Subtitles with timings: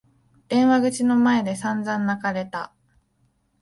[0.47, 2.73] 電話口の前で散々泣かれた。